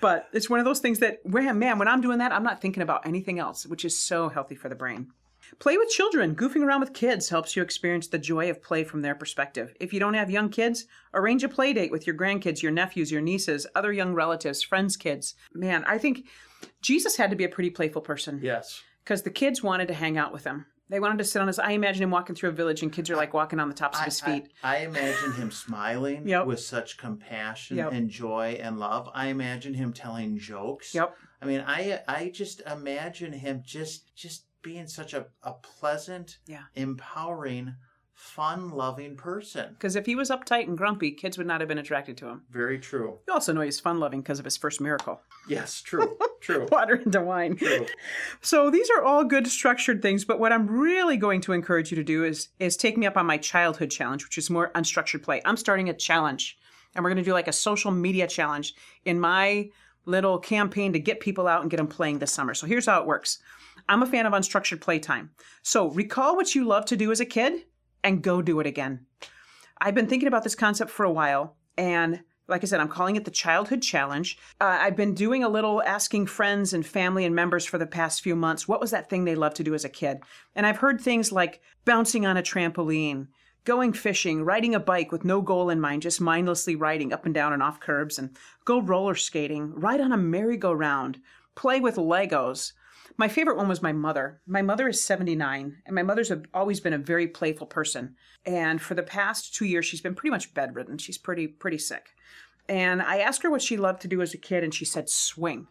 But 0.00 0.26
it's 0.32 0.50
one 0.50 0.58
of 0.58 0.64
those 0.64 0.80
things 0.80 0.98
that, 0.98 1.24
man, 1.24 1.78
when 1.78 1.86
I'm 1.86 2.00
doing 2.00 2.18
that, 2.18 2.32
I'm 2.32 2.42
not 2.42 2.60
thinking 2.60 2.82
about 2.82 3.06
anything 3.06 3.38
else, 3.38 3.66
which 3.66 3.84
is 3.84 3.96
so 3.96 4.28
healthy 4.28 4.56
for 4.56 4.68
the 4.68 4.74
brain. 4.74 5.12
Play 5.58 5.76
with 5.76 5.88
children. 5.88 6.34
Goofing 6.34 6.62
around 6.64 6.80
with 6.80 6.92
kids 6.94 7.28
helps 7.28 7.56
you 7.56 7.62
experience 7.62 8.06
the 8.08 8.18
joy 8.18 8.48
of 8.50 8.62
play 8.62 8.84
from 8.84 9.02
their 9.02 9.14
perspective. 9.14 9.74
If 9.80 9.92
you 9.92 10.00
don't 10.00 10.14
have 10.14 10.30
young 10.30 10.48
kids, 10.50 10.86
arrange 11.14 11.42
a 11.44 11.48
play 11.48 11.72
date 11.72 11.90
with 11.90 12.06
your 12.06 12.16
grandkids, 12.16 12.62
your 12.62 12.72
nephews, 12.72 13.10
your 13.10 13.20
nieces, 13.20 13.66
other 13.74 13.92
young 13.92 14.14
relatives, 14.14 14.62
friends' 14.62 14.96
kids. 14.96 15.34
Man, 15.52 15.84
I 15.86 15.98
think 15.98 16.26
Jesus 16.82 17.16
had 17.16 17.30
to 17.30 17.36
be 17.36 17.44
a 17.44 17.48
pretty 17.48 17.70
playful 17.70 18.02
person 18.02 18.40
Yes. 18.42 18.82
because 19.04 19.22
the 19.22 19.30
kids 19.30 19.62
wanted 19.62 19.88
to 19.88 19.94
hang 19.94 20.16
out 20.18 20.32
with 20.32 20.44
him. 20.44 20.66
They 20.90 21.00
wanted 21.00 21.18
to 21.18 21.24
sit 21.24 21.42
on 21.42 21.48
his. 21.48 21.58
I 21.58 21.72
imagine 21.72 22.02
him 22.02 22.10
walking 22.10 22.34
through 22.34 22.48
a 22.48 22.52
village 22.52 22.82
and 22.82 22.90
kids 22.90 23.10
are 23.10 23.16
like 23.16 23.34
walking 23.34 23.60
on 23.60 23.68
the 23.68 23.74
tops 23.74 23.98
of 23.98 24.06
his 24.06 24.22
feet. 24.22 24.48
I, 24.62 24.76
I 24.76 24.78
imagine 24.80 25.32
him 25.34 25.50
smiling 25.50 26.26
Yep. 26.26 26.46
with 26.46 26.60
such 26.60 26.96
compassion 26.96 27.76
Yep. 27.76 27.92
and 27.92 28.08
joy 28.08 28.58
and 28.62 28.78
love. 28.78 29.10
I 29.12 29.26
imagine 29.26 29.74
him 29.74 29.92
telling 29.92 30.38
jokes. 30.38 30.94
Yep. 30.94 31.14
I 31.42 31.44
mean, 31.46 31.62
I 31.66 32.00
I 32.08 32.30
just 32.30 32.62
imagine 32.62 33.34
him 33.34 33.62
just 33.66 34.14
just 34.16 34.46
being 34.68 34.86
such 34.86 35.14
a, 35.14 35.24
a 35.42 35.52
pleasant, 35.54 36.38
Yeah. 36.46 36.64
empowering, 36.74 37.74
fun-loving 38.12 39.16
person. 39.16 39.70
Because 39.72 39.96
if 39.96 40.04
he 40.04 40.14
was 40.14 40.28
uptight 40.28 40.64
and 40.68 40.76
grumpy, 40.76 41.10
kids 41.12 41.38
would 41.38 41.46
not 41.46 41.60
have 41.62 41.68
been 41.68 41.78
attracted 41.78 42.18
to 42.18 42.26
him. 42.28 42.42
Very 42.50 42.78
true. 42.78 43.18
You 43.26 43.32
also 43.32 43.52
know 43.54 43.62
he's 43.62 43.80
fun 43.80 43.98
loving 43.98 44.20
because 44.20 44.38
of 44.38 44.44
his 44.44 44.56
first 44.58 44.80
miracle 44.80 45.22
Yes, 45.48 45.80
true. 45.80 46.18
True. 46.40 46.68
water 46.70 46.96
into 46.96 47.20
wine. 47.20 47.56
True. 47.56 47.86
So 48.42 48.70
these 48.70 48.88
are 48.90 49.02
all 49.02 49.24
good 49.24 49.46
structured 49.48 50.02
things, 50.02 50.24
but 50.24 50.38
what 50.38 50.52
I'm 50.52 50.66
really 50.68 51.16
going 51.16 51.40
to 51.42 51.52
encourage 51.52 51.90
you 51.90 51.96
to 51.96 52.04
do 52.04 52.22
is 52.24 52.48
is 52.60 52.76
take 52.76 52.96
me 52.96 53.06
up 53.06 53.16
on 53.16 53.26
my 53.26 53.38
childhood 53.38 53.90
challenge, 53.90 54.24
which 54.24 54.38
is 54.38 54.48
more 54.50 54.70
unstructured 54.74 55.22
play. 55.22 55.40
I'm 55.44 55.56
starting 55.56 55.88
a 55.88 55.94
challenge, 55.94 56.56
and 56.94 57.02
we're 57.02 57.10
going 57.10 57.24
to 57.24 57.28
do 57.28 57.32
like 57.32 57.48
a 57.48 57.52
social 57.52 57.90
media 57.90 58.26
challenge 58.28 58.74
in 59.04 59.18
my 59.18 59.70
little 60.06 60.38
campaign 60.38 60.92
to 60.92 60.98
get 61.00 61.18
people 61.20 61.48
out 61.48 61.62
and 61.62 61.70
get 61.70 61.78
them 61.78 61.88
playing 61.88 62.18
this 62.20 62.32
summer. 62.32 62.54
So 62.54 62.66
here's 62.66 62.86
how 62.86 63.00
it 63.00 63.06
works. 63.06 63.38
I'm 63.88 64.02
a 64.02 64.06
fan 64.06 64.26
of 64.26 64.32
unstructured 64.32 64.80
playtime. 64.80 65.30
So 65.62 65.90
recall 65.90 66.36
what 66.36 66.54
you 66.54 66.64
loved 66.64 66.88
to 66.88 66.96
do 66.96 67.10
as 67.10 67.20
a 67.20 67.26
kid 67.26 67.64
and 68.04 68.22
go 68.22 68.42
do 68.42 68.60
it 68.60 68.66
again. 68.66 69.06
I've 69.80 69.94
been 69.94 70.06
thinking 70.06 70.28
about 70.28 70.44
this 70.44 70.54
concept 70.54 70.90
for 70.90 71.04
a 71.04 71.12
while, 71.12 71.56
and 71.76 72.22
like 72.48 72.62
I 72.62 72.66
said, 72.66 72.80
I'm 72.80 72.88
calling 72.88 73.16
it 73.16 73.24
the 73.24 73.30
Childhood 73.30 73.82
Challenge. 73.82 74.38
Uh, 74.60 74.78
I've 74.80 74.96
been 74.96 75.14
doing 75.14 75.44
a 75.44 75.48
little 75.48 75.82
asking 75.82 76.26
friends 76.26 76.72
and 76.72 76.84
family 76.84 77.24
and 77.24 77.34
members 77.34 77.66
for 77.66 77.78
the 77.78 77.86
past 77.86 78.22
few 78.22 78.34
months 78.34 78.66
what 78.66 78.80
was 78.80 78.90
that 78.90 79.10
thing 79.10 79.24
they 79.24 79.34
loved 79.34 79.56
to 79.56 79.64
do 79.64 79.74
as 79.74 79.84
a 79.84 79.90
kid? 79.90 80.20
And 80.56 80.66
I've 80.66 80.78
heard 80.78 81.00
things 81.00 81.30
like 81.30 81.60
bouncing 81.84 82.24
on 82.24 82.38
a 82.38 82.42
trampoline, 82.42 83.28
going 83.64 83.92
fishing, 83.92 84.44
riding 84.44 84.74
a 84.74 84.80
bike 84.80 85.12
with 85.12 85.26
no 85.26 85.42
goal 85.42 85.68
in 85.68 85.78
mind, 85.78 86.02
just 86.02 86.22
mindlessly 86.22 86.74
riding 86.74 87.12
up 87.12 87.26
and 87.26 87.34
down 87.34 87.52
and 87.52 87.62
off 87.62 87.80
curbs, 87.80 88.18
and 88.18 88.36
go 88.64 88.80
roller 88.80 89.14
skating, 89.14 89.74
ride 89.74 90.00
on 90.00 90.12
a 90.12 90.16
merry-go-round, 90.16 91.20
play 91.54 91.78
with 91.78 91.96
Legos. 91.96 92.72
My 93.16 93.28
favorite 93.28 93.56
one 93.56 93.68
was 93.68 93.82
my 93.82 93.92
mother. 93.92 94.40
My 94.46 94.62
mother 94.62 94.88
is 94.88 95.02
79, 95.02 95.82
and 95.86 95.94
my 95.94 96.02
mother's 96.02 96.30
always 96.54 96.80
been 96.80 96.92
a 96.92 96.98
very 96.98 97.26
playful 97.26 97.66
person. 97.66 98.14
And 98.44 98.80
for 98.80 98.94
the 98.94 99.02
past 99.02 99.54
two 99.54 99.64
years, 99.64 99.86
she's 99.86 100.00
been 100.00 100.14
pretty 100.14 100.30
much 100.30 100.54
bedridden. 100.54 100.98
She's 100.98 101.18
pretty 101.18 101.46
pretty 101.46 101.78
sick. 101.78 102.10
And 102.68 103.00
I 103.00 103.18
asked 103.18 103.42
her 103.42 103.50
what 103.50 103.62
she 103.62 103.76
loved 103.76 104.02
to 104.02 104.08
do 104.08 104.20
as 104.20 104.34
a 104.34 104.38
kid, 104.38 104.62
and 104.62 104.74
she 104.74 104.84
said 104.84 105.08
swing. 105.08 105.66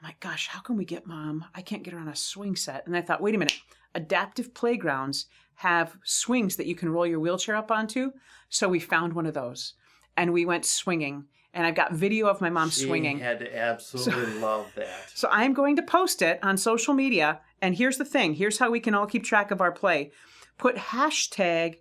I'm 0.00 0.08
like, 0.08 0.20
gosh, 0.20 0.48
how 0.48 0.60
can 0.60 0.76
we 0.76 0.86
get 0.86 1.06
mom? 1.06 1.44
I 1.54 1.60
can't 1.60 1.82
get 1.82 1.92
her 1.92 2.00
on 2.00 2.08
a 2.08 2.16
swing 2.16 2.56
set. 2.56 2.86
And 2.86 2.96
I 2.96 3.02
thought, 3.02 3.20
wait 3.20 3.34
a 3.34 3.38
minute, 3.38 3.60
adaptive 3.94 4.54
playgrounds 4.54 5.26
have 5.56 5.98
swings 6.04 6.56
that 6.56 6.66
you 6.66 6.74
can 6.74 6.88
roll 6.88 7.06
your 7.06 7.20
wheelchair 7.20 7.54
up 7.54 7.70
onto. 7.70 8.12
So 8.48 8.66
we 8.66 8.80
found 8.80 9.12
one 9.12 9.26
of 9.26 9.34
those 9.34 9.74
and 10.16 10.32
we 10.32 10.46
went 10.46 10.64
swinging. 10.64 11.26
And 11.52 11.66
I've 11.66 11.74
got 11.74 11.92
video 11.92 12.28
of 12.28 12.40
my 12.40 12.50
mom 12.50 12.70
She 12.70 12.86
swinging. 12.86 13.18
had 13.18 13.40
to 13.40 13.56
absolutely 13.56 14.34
love 14.40 14.70
that. 14.76 15.10
So 15.14 15.28
I'm 15.32 15.52
going 15.52 15.76
to 15.76 15.82
post 15.82 16.22
it 16.22 16.38
on 16.42 16.56
social 16.56 16.94
media. 16.94 17.40
And 17.60 17.74
here's 17.74 17.96
the 17.96 18.04
thing 18.04 18.34
here's 18.34 18.58
how 18.58 18.70
we 18.70 18.80
can 18.80 18.94
all 18.94 19.06
keep 19.06 19.24
track 19.24 19.50
of 19.50 19.60
our 19.60 19.72
play. 19.72 20.12
Put 20.58 20.76
hashtag 20.76 21.78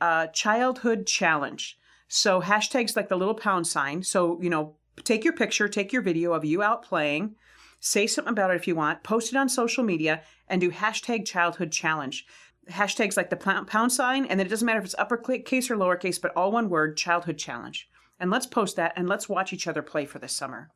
uh, 0.00 0.26
childhood 0.28 1.06
challenge. 1.06 1.78
So 2.08 2.40
hashtags 2.40 2.96
like 2.96 3.08
the 3.08 3.16
little 3.16 3.34
pound 3.34 3.66
sign. 3.66 4.02
So, 4.02 4.40
you 4.42 4.50
know, 4.50 4.76
take 5.04 5.24
your 5.24 5.32
picture, 5.32 5.68
take 5.68 5.92
your 5.92 6.02
video 6.02 6.32
of 6.32 6.44
you 6.44 6.62
out 6.62 6.82
playing, 6.82 7.36
say 7.80 8.06
something 8.06 8.32
about 8.32 8.50
it 8.50 8.56
if 8.56 8.66
you 8.66 8.74
want, 8.74 9.02
post 9.02 9.32
it 9.32 9.36
on 9.36 9.48
social 9.48 9.84
media, 9.84 10.22
and 10.48 10.60
do 10.60 10.70
hashtag 10.70 11.24
childhood 11.26 11.70
challenge. 11.72 12.26
Hashtags 12.70 13.16
like 13.16 13.30
the 13.30 13.36
pound 13.36 13.66
pound 13.66 13.92
sign, 13.92 14.24
and 14.26 14.38
then 14.40 14.46
it 14.46 14.50
doesn't 14.50 14.64
matter 14.66 14.78
if 14.78 14.84
it's 14.84 14.94
uppercase 14.98 15.70
or 15.70 15.76
lowercase, 15.76 16.20
but 16.20 16.32
all 16.34 16.50
one 16.50 16.68
word, 16.68 16.96
childhood 16.96 17.38
challenge. 17.38 17.88
And 18.18 18.30
let's 18.30 18.46
post 18.46 18.76
that 18.76 18.92
and 18.96 19.08
let's 19.08 19.28
watch 19.28 19.52
each 19.52 19.66
other 19.66 19.82
play 19.82 20.04
for 20.04 20.18
this 20.18 20.32
summer. 20.32 20.70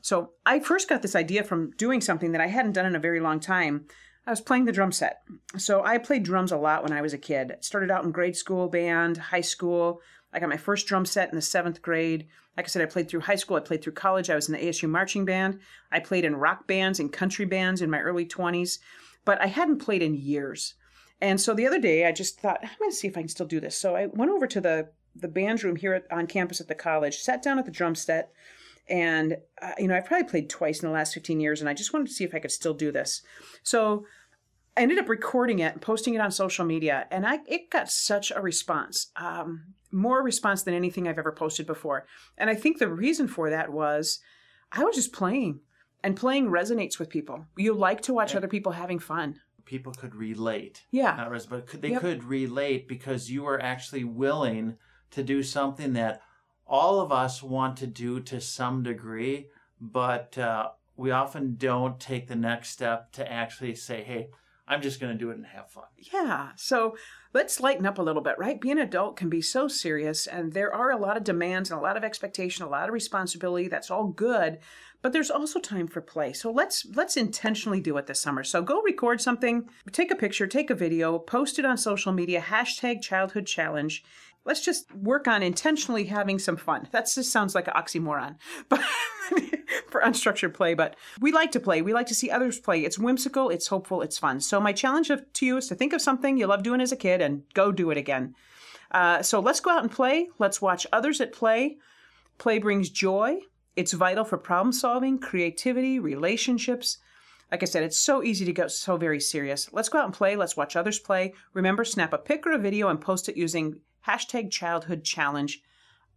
So 0.00 0.30
I 0.44 0.60
first 0.60 0.88
got 0.88 1.02
this 1.02 1.16
idea 1.16 1.42
from 1.42 1.72
doing 1.72 2.00
something 2.00 2.32
that 2.32 2.40
I 2.40 2.46
hadn't 2.46 2.72
done 2.72 2.86
in 2.86 2.94
a 2.94 3.00
very 3.00 3.20
long 3.20 3.40
time. 3.40 3.86
I 4.26 4.30
was 4.30 4.40
playing 4.40 4.64
the 4.64 4.72
drum 4.72 4.92
set. 4.92 5.22
So 5.56 5.84
I 5.84 5.98
played 5.98 6.22
drums 6.22 6.52
a 6.52 6.56
lot 6.56 6.82
when 6.82 6.92
I 6.92 7.00
was 7.00 7.12
a 7.12 7.18
kid. 7.18 7.56
Started 7.60 7.90
out 7.90 8.04
in 8.04 8.10
grade 8.10 8.36
school 8.36 8.68
band, 8.68 9.16
high 9.16 9.40
school. 9.40 10.00
I 10.32 10.40
got 10.40 10.48
my 10.48 10.56
first 10.56 10.86
drum 10.86 11.04
set 11.06 11.30
in 11.30 11.36
the 11.36 11.42
seventh 11.42 11.82
grade. 11.82 12.28
Like 12.56 12.66
I 12.66 12.68
said, 12.68 12.82
I 12.82 12.86
played 12.86 13.08
through 13.08 13.20
high 13.20 13.36
school. 13.36 13.56
I 13.56 13.60
played 13.60 13.82
through 13.82 13.92
college. 13.92 14.30
I 14.30 14.34
was 14.34 14.48
in 14.48 14.54
the 14.54 14.64
ASU 14.64 14.88
marching 14.88 15.24
band. 15.24 15.60
I 15.92 16.00
played 16.00 16.24
in 16.24 16.36
rock 16.36 16.66
bands 16.66 17.00
and 17.00 17.12
country 17.12 17.44
bands 17.44 17.82
in 17.82 17.90
my 17.90 18.00
early 18.00 18.26
20s, 18.26 18.78
but 19.24 19.40
I 19.40 19.46
hadn't 19.46 19.78
played 19.78 20.02
in 20.02 20.14
years. 20.14 20.74
And 21.20 21.40
so 21.40 21.54
the 21.54 21.66
other 21.66 21.80
day, 21.80 22.06
I 22.06 22.12
just 22.12 22.40
thought, 22.40 22.58
I'm 22.62 22.68
going 22.78 22.90
to 22.90 22.96
see 22.96 23.08
if 23.08 23.16
I 23.16 23.20
can 23.20 23.28
still 23.28 23.46
do 23.46 23.60
this. 23.60 23.76
So 23.76 23.96
I 23.96 24.06
went 24.06 24.30
over 24.30 24.46
to 24.46 24.60
the 24.60 24.90
the 25.20 25.28
band 25.28 25.62
room 25.64 25.76
here 25.76 25.94
at, 25.94 26.10
on 26.10 26.26
campus 26.26 26.60
at 26.60 26.68
the 26.68 26.74
college, 26.74 27.18
sat 27.18 27.42
down 27.42 27.58
at 27.58 27.64
the 27.64 27.70
drum 27.70 27.94
set, 27.94 28.32
and 28.88 29.36
uh, 29.60 29.72
you 29.78 29.88
know 29.88 29.96
I've 29.96 30.04
probably 30.04 30.28
played 30.28 30.48
twice 30.50 30.82
in 30.82 30.88
the 30.88 30.94
last 30.94 31.14
15 31.14 31.40
years, 31.40 31.60
and 31.60 31.68
I 31.68 31.74
just 31.74 31.92
wanted 31.92 32.08
to 32.08 32.12
see 32.14 32.24
if 32.24 32.34
I 32.34 32.38
could 32.38 32.52
still 32.52 32.74
do 32.74 32.92
this. 32.92 33.22
So 33.62 34.04
I 34.76 34.82
ended 34.82 34.98
up 34.98 35.08
recording 35.08 35.58
it 35.60 35.72
and 35.72 35.80
posting 35.82 36.14
it 36.14 36.20
on 36.20 36.30
social 36.30 36.64
media, 36.64 37.06
and 37.10 37.26
I 37.26 37.38
it 37.46 37.70
got 37.70 37.90
such 37.90 38.30
a 38.34 38.40
response, 38.40 39.08
um, 39.16 39.74
more 39.90 40.22
response 40.22 40.62
than 40.62 40.74
anything 40.74 41.08
I've 41.08 41.18
ever 41.18 41.32
posted 41.32 41.66
before. 41.66 42.06
And 42.36 42.50
I 42.50 42.54
think 42.54 42.78
the 42.78 42.88
reason 42.88 43.28
for 43.28 43.50
that 43.50 43.72
was 43.72 44.20
I 44.72 44.84
was 44.84 44.96
just 44.96 45.12
playing, 45.12 45.60
and 46.04 46.16
playing 46.16 46.48
resonates 46.50 46.98
with 46.98 47.08
people. 47.08 47.46
You 47.56 47.72
like 47.74 48.02
to 48.02 48.12
watch 48.14 48.34
other 48.34 48.48
people 48.48 48.72
having 48.72 48.98
fun. 48.98 49.40
People 49.64 49.92
could 49.92 50.14
relate. 50.14 50.84
Yeah. 50.92 51.16
Not 51.16 51.30
res- 51.30 51.46
but 51.46 51.66
could, 51.66 51.82
they 51.82 51.90
Yep. 51.90 52.00
could 52.00 52.24
relate 52.24 52.86
because 52.86 53.28
you 53.30 53.42
were 53.42 53.60
actually 53.60 54.04
willing 54.04 54.76
to 55.10 55.22
do 55.22 55.42
something 55.42 55.92
that 55.94 56.20
all 56.66 57.00
of 57.00 57.12
us 57.12 57.42
want 57.42 57.76
to 57.78 57.86
do 57.86 58.20
to 58.20 58.40
some 58.40 58.82
degree, 58.82 59.48
but 59.80 60.36
uh, 60.36 60.70
we 60.96 61.10
often 61.10 61.56
don't 61.56 62.00
take 62.00 62.26
the 62.26 62.36
next 62.36 62.70
step 62.70 63.12
to 63.12 63.30
actually 63.30 63.74
say, 63.74 64.02
hey, 64.02 64.28
I'm 64.68 64.82
just 64.82 64.98
going 64.98 65.12
to 65.12 65.18
do 65.18 65.30
it 65.30 65.36
and 65.36 65.46
have 65.46 65.70
fun. 65.70 65.84
Yeah. 65.96 66.48
So 66.56 66.96
let's 67.32 67.60
lighten 67.60 67.86
up 67.86 67.98
a 67.98 68.02
little 68.02 68.22
bit, 68.22 68.36
right? 68.36 68.60
Being 68.60 68.78
an 68.78 68.84
adult 68.88 69.16
can 69.16 69.28
be 69.28 69.40
so 69.40 69.68
serious, 69.68 70.26
and 70.26 70.52
there 70.52 70.74
are 70.74 70.90
a 70.90 70.96
lot 70.96 71.16
of 71.16 71.22
demands 71.22 71.70
and 71.70 71.78
a 71.78 71.82
lot 71.82 71.96
of 71.96 72.02
expectation, 72.02 72.64
a 72.64 72.68
lot 72.68 72.88
of 72.88 72.92
responsibility. 72.92 73.68
That's 73.68 73.92
all 73.92 74.08
good, 74.08 74.58
but 75.02 75.12
there's 75.12 75.30
also 75.30 75.60
time 75.60 75.86
for 75.86 76.00
play. 76.00 76.32
So 76.32 76.50
let's 76.50 76.84
let's 76.96 77.16
intentionally 77.16 77.80
do 77.80 77.96
it 77.96 78.08
this 78.08 78.20
summer. 78.20 78.42
So 78.42 78.60
go 78.60 78.82
record 78.82 79.20
something, 79.20 79.68
take 79.92 80.10
a 80.10 80.16
picture, 80.16 80.48
take 80.48 80.70
a 80.70 80.74
video, 80.74 81.20
post 81.20 81.60
it 81.60 81.64
on 81.64 81.78
social 81.78 82.10
media, 82.12 82.40
hashtag 82.40 83.02
childhood 83.02 83.46
challenge. 83.46 84.02
Let's 84.46 84.64
just 84.64 84.94
work 84.94 85.26
on 85.26 85.42
intentionally 85.42 86.04
having 86.04 86.38
some 86.38 86.56
fun. 86.56 86.88
That 86.92 87.10
just 87.12 87.32
sounds 87.32 87.54
like 87.54 87.66
an 87.66 87.74
oxymoron, 87.74 88.36
but 88.68 88.80
for 89.90 90.00
unstructured 90.00 90.54
play. 90.54 90.74
But 90.74 90.96
we 91.20 91.32
like 91.32 91.50
to 91.52 91.60
play. 91.60 91.82
We 91.82 91.92
like 91.92 92.06
to 92.06 92.14
see 92.14 92.30
others 92.30 92.60
play. 92.60 92.84
It's 92.84 92.98
whimsical. 92.98 93.50
It's 93.50 93.66
hopeful. 93.66 94.02
It's 94.02 94.18
fun. 94.18 94.40
So 94.40 94.60
my 94.60 94.72
challenge 94.72 95.08
to 95.08 95.46
you 95.46 95.56
is 95.56 95.66
to 95.68 95.74
think 95.74 95.92
of 95.92 96.00
something 96.00 96.36
you 96.36 96.46
love 96.46 96.62
doing 96.62 96.80
as 96.80 96.92
a 96.92 96.96
kid 96.96 97.20
and 97.20 97.42
go 97.54 97.72
do 97.72 97.90
it 97.90 97.98
again. 97.98 98.34
Uh, 98.92 99.20
so 99.20 99.40
let's 99.40 99.60
go 99.60 99.70
out 99.70 99.82
and 99.82 99.90
play. 99.90 100.28
Let's 100.38 100.62
watch 100.62 100.86
others 100.92 101.20
at 101.20 101.32
play. 101.32 101.76
Play 102.38 102.58
brings 102.58 102.88
joy. 102.88 103.38
It's 103.74 103.92
vital 103.92 104.24
for 104.24 104.38
problem 104.38 104.72
solving, 104.72 105.18
creativity, 105.18 105.98
relationships. 105.98 106.98
Like 107.50 107.62
I 107.62 107.66
said, 107.66 107.82
it's 107.82 107.98
so 107.98 108.22
easy 108.22 108.44
to 108.44 108.52
get 108.52 108.70
so 108.70 108.96
very 108.96 109.20
serious. 109.20 109.68
Let's 109.72 109.88
go 109.88 109.98
out 109.98 110.06
and 110.06 110.14
play. 110.14 110.36
Let's 110.36 110.56
watch 110.56 110.76
others 110.76 110.98
play. 110.98 111.34
Remember, 111.52 111.84
snap 111.84 112.12
a 112.12 112.18
pic 112.18 112.46
or 112.46 112.52
a 112.52 112.58
video 112.58 112.88
and 112.88 113.00
post 113.00 113.28
it 113.28 113.36
using 113.36 113.80
hashtag 114.06 114.50
childhood 114.50 115.04
challenge. 115.04 115.62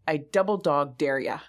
I 0.07 0.17
double 0.17 0.57
dog 0.57 0.97
dare 0.97 1.19
ya. 1.19 1.39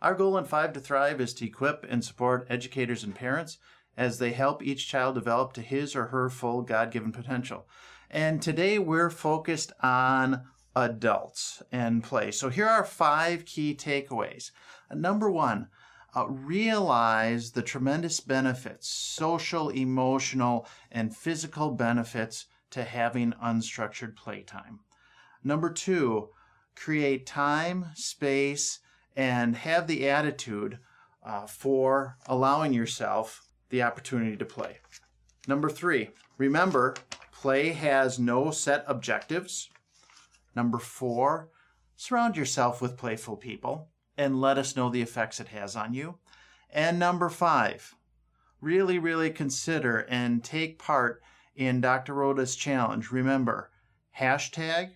Our 0.00 0.14
goal 0.14 0.38
in 0.38 0.44
Five 0.44 0.72
to 0.74 0.80
Thrive 0.80 1.20
is 1.20 1.34
to 1.34 1.46
equip 1.46 1.84
and 1.88 2.04
support 2.04 2.46
educators 2.48 3.02
and 3.02 3.14
parents 3.14 3.58
as 3.96 4.18
they 4.18 4.32
help 4.32 4.62
each 4.62 4.88
child 4.88 5.16
develop 5.16 5.52
to 5.54 5.60
his 5.60 5.96
or 5.96 6.06
her 6.06 6.30
full 6.30 6.62
God 6.62 6.92
given 6.92 7.10
potential. 7.10 7.66
And 8.10 8.40
today 8.40 8.78
we're 8.78 9.10
focused 9.10 9.72
on 9.82 10.44
adults 10.76 11.62
and 11.72 12.04
play. 12.04 12.30
So 12.30 12.48
here 12.48 12.68
are 12.68 12.84
five 12.84 13.44
key 13.44 13.74
takeaways. 13.74 14.52
Number 14.94 15.28
one, 15.28 15.68
uh, 16.16 16.28
realize 16.28 17.50
the 17.50 17.62
tremendous 17.62 18.20
benefits, 18.20 18.88
social, 18.88 19.68
emotional, 19.68 20.66
and 20.90 21.14
physical 21.14 21.72
benefits 21.72 22.46
to 22.70 22.84
having 22.84 23.32
unstructured 23.32 24.16
playtime. 24.16 24.80
Number 25.44 25.70
two, 25.70 26.30
create 26.74 27.26
time, 27.26 27.86
space, 27.94 28.80
and 29.16 29.56
have 29.56 29.86
the 29.86 30.08
attitude 30.08 30.78
uh, 31.24 31.46
for 31.46 32.16
allowing 32.26 32.72
yourself 32.72 33.48
the 33.70 33.82
opportunity 33.82 34.36
to 34.36 34.44
play. 34.44 34.78
Number 35.46 35.68
three, 35.68 36.10
remember, 36.36 36.94
play 37.32 37.70
has 37.70 38.18
no 38.18 38.50
set 38.50 38.84
objectives. 38.86 39.70
Number 40.54 40.78
four, 40.78 41.48
surround 41.96 42.36
yourself 42.36 42.80
with 42.80 42.96
playful 42.96 43.36
people 43.36 43.88
and 44.16 44.40
let 44.40 44.58
us 44.58 44.76
know 44.76 44.88
the 44.88 45.02
effects 45.02 45.40
it 45.40 45.48
has 45.48 45.76
on 45.76 45.94
you. 45.94 46.18
And 46.70 46.98
number 46.98 47.28
five, 47.28 47.94
really, 48.60 48.98
really 48.98 49.30
consider 49.30 50.00
and 50.08 50.42
take 50.42 50.78
part 50.78 51.22
in 51.54 51.80
Dr. 51.80 52.14
Rhoda's 52.14 52.56
challenge. 52.56 53.10
Remember, 53.10 53.70
hashtag 54.18 54.90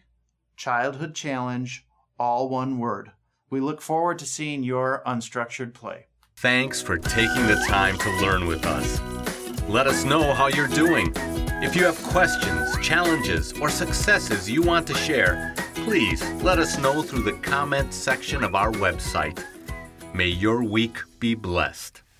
childhood 0.62 1.12
challenge, 1.12 1.84
all 2.20 2.48
one 2.48 2.78
word. 2.78 3.10
We 3.50 3.58
look 3.58 3.82
forward 3.82 4.20
to 4.20 4.24
seeing 4.24 4.62
your 4.62 5.02
unstructured 5.04 5.74
play. 5.74 6.06
Thanks 6.36 6.80
for 6.80 6.98
taking 6.98 7.48
the 7.48 7.60
time 7.66 7.98
to 7.98 8.10
learn 8.20 8.46
with 8.46 8.64
us. 8.64 9.00
Let 9.68 9.88
us 9.88 10.04
know 10.04 10.32
how 10.32 10.46
you're 10.46 10.68
doing. 10.68 11.12
If 11.64 11.74
you 11.74 11.84
have 11.84 12.00
questions, 12.04 12.78
challenges, 12.78 13.52
or 13.54 13.70
successes 13.70 14.48
you 14.48 14.62
want 14.62 14.86
to 14.86 14.94
share, 14.94 15.52
please 15.74 16.22
let 16.44 16.60
us 16.60 16.78
know 16.78 17.02
through 17.02 17.24
the 17.24 17.38
comment 17.40 17.92
section 17.92 18.44
of 18.44 18.54
our 18.54 18.70
website. 18.70 19.44
May 20.14 20.28
your 20.28 20.62
week 20.62 20.96
be 21.18 21.34
blessed. 21.34 22.02